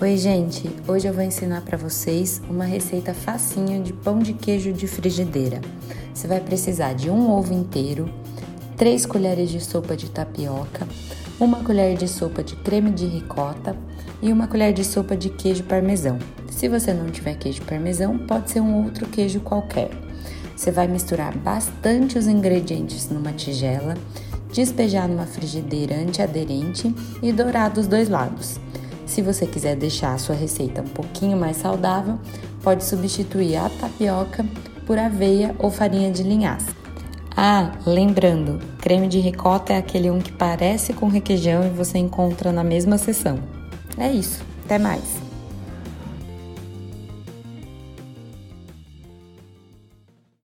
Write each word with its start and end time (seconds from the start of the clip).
Oi, 0.00 0.16
gente! 0.16 0.68
Hoje 0.88 1.06
eu 1.06 1.14
vou 1.14 1.22
ensinar 1.22 1.60
para 1.60 1.78
vocês 1.78 2.42
uma 2.50 2.64
receita 2.64 3.14
facinha 3.14 3.80
de 3.80 3.92
pão 3.92 4.18
de 4.18 4.32
queijo 4.32 4.72
de 4.72 4.88
frigideira. 4.88 5.60
Você 6.12 6.26
vai 6.26 6.40
precisar 6.40 6.94
de 6.94 7.08
um 7.08 7.30
ovo 7.30 7.54
inteiro, 7.54 8.12
3 8.76 9.06
colheres 9.06 9.48
de 9.48 9.60
sopa 9.60 9.96
de 9.96 10.10
tapioca, 10.10 10.86
uma 11.38 11.62
colher 11.62 11.96
de 11.96 12.08
sopa 12.08 12.42
de 12.42 12.56
creme 12.56 12.90
de 12.90 13.06
ricota 13.06 13.76
e 14.20 14.32
uma 14.32 14.48
colher 14.48 14.72
de 14.72 14.84
sopa 14.84 15.16
de 15.16 15.30
queijo 15.30 15.62
parmesão. 15.62 16.18
Se 16.50 16.68
você 16.68 16.92
não 16.92 17.06
tiver 17.06 17.36
queijo 17.36 17.62
parmesão, 17.62 18.18
pode 18.18 18.50
ser 18.50 18.60
um 18.60 18.84
outro 18.84 19.06
queijo 19.06 19.38
qualquer. 19.40 19.90
Você 20.56 20.72
vai 20.72 20.88
misturar 20.88 21.38
bastante 21.38 22.18
os 22.18 22.26
ingredientes 22.26 23.08
numa 23.08 23.32
tigela, 23.32 23.94
despejar 24.52 25.08
numa 25.08 25.24
frigideira 25.24 25.94
antiaderente 25.94 26.92
e 27.22 27.32
dourar 27.32 27.70
dos 27.70 27.86
dois 27.86 28.08
lados. 28.08 28.63
Se 29.06 29.22
você 29.22 29.46
quiser 29.46 29.76
deixar 29.76 30.14
a 30.14 30.18
sua 30.18 30.34
receita 30.34 30.82
um 30.82 30.88
pouquinho 30.88 31.36
mais 31.36 31.56
saudável, 31.56 32.18
pode 32.62 32.84
substituir 32.84 33.56
a 33.56 33.68
tapioca 33.68 34.44
por 34.86 34.98
aveia 34.98 35.54
ou 35.58 35.70
farinha 35.70 36.10
de 36.10 36.22
linhaça. 36.22 36.72
Ah, 37.36 37.72
lembrando, 37.84 38.60
creme 38.78 39.08
de 39.08 39.18
ricota 39.18 39.72
é 39.72 39.78
aquele 39.78 40.10
um 40.10 40.20
que 40.20 40.32
parece 40.32 40.92
com 40.92 41.08
requeijão 41.08 41.66
e 41.66 41.70
você 41.70 41.98
encontra 41.98 42.52
na 42.52 42.62
mesma 42.62 42.96
seção. 42.96 43.40
É 43.98 44.10
isso, 44.10 44.44
até 44.64 44.78
mais! 44.78 45.33